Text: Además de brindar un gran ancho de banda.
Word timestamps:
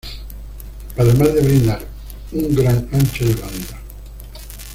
Además 0.97 1.31
de 1.35 1.41
brindar 1.41 1.79
un 2.31 2.55
gran 2.55 2.89
ancho 2.91 3.23
de 3.23 3.35
banda. 3.35 3.79